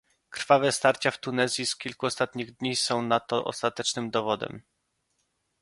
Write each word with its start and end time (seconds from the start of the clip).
Krwawe 0.29 0.71
starcia 0.71 1.11
w 1.11 1.17
Tunezji 1.17 1.65
z 1.65 1.75
kilku 1.75 2.05
ostatnich 2.05 2.51
dni 2.53 2.75
są 2.75 3.01
na 3.01 3.19
to 3.19 3.43
ostatecznym 3.45 4.11
dowodem 4.11 4.61